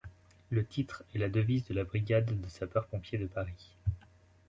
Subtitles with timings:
[0.49, 3.75] Le titre est la devise de la Brigade de sapeurs-pompiers de Paris.